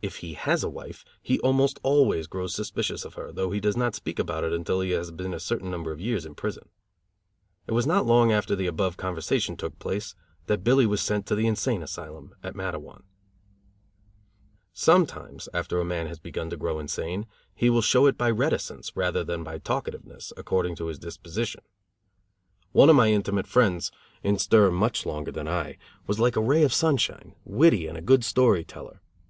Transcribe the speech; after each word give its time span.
If 0.00 0.16
he 0.24 0.32
has 0.32 0.64
a 0.64 0.70
wife 0.70 1.04
he 1.20 1.38
almost 1.40 1.78
always 1.82 2.26
grows 2.26 2.54
suspicious 2.54 3.04
of 3.04 3.12
her, 3.16 3.30
though 3.30 3.50
he 3.50 3.60
does 3.60 3.76
not 3.76 3.94
speak 3.94 4.18
about 4.18 4.42
it 4.42 4.50
until 4.50 4.80
he 4.80 4.92
has 4.92 5.10
been 5.10 5.34
a 5.34 5.38
certain 5.38 5.70
number 5.70 5.92
of 5.92 6.00
years 6.00 6.24
in 6.24 6.34
prison. 6.34 6.70
It 7.66 7.72
was 7.72 7.86
not 7.86 8.06
long 8.06 8.32
after 8.32 8.56
the 8.56 8.66
above 8.66 8.96
conversation 8.96 9.58
took 9.58 9.78
place 9.78 10.14
that 10.46 10.64
Billy 10.64 10.86
was 10.86 11.02
sent 11.02 11.26
to 11.26 11.34
the 11.34 11.46
insane 11.46 11.82
asylum 11.82 12.34
at 12.42 12.54
Matteawan. 12.54 13.02
Sometimes, 14.72 15.50
after 15.52 15.78
a 15.78 15.84
man 15.84 16.06
has 16.06 16.18
begun 16.18 16.48
to 16.48 16.56
grow 16.56 16.78
insane, 16.78 17.26
he 17.54 17.68
will 17.68 17.82
show 17.82 18.06
it 18.06 18.16
by 18.16 18.30
reticence, 18.30 18.96
rather 18.96 19.22
than 19.22 19.44
by 19.44 19.58
talkativeness, 19.58 20.32
according 20.38 20.76
to 20.76 20.86
his 20.86 20.98
disposition. 20.98 21.60
One 22.72 22.88
of 22.88 22.96
my 22.96 23.12
intimate 23.12 23.46
friends, 23.46 23.92
in 24.22 24.38
stir 24.38 24.70
much 24.70 25.04
longer 25.04 25.30
than 25.30 25.46
I, 25.46 25.76
was 26.06 26.18
like 26.18 26.36
a 26.36 26.40
ray 26.42 26.62
of 26.62 26.72
sunshine, 26.72 27.34
witty 27.44 27.86
and 27.86 27.98
a 27.98 28.00
good 28.00 28.24
story 28.24 28.64
teller. 28.64 29.02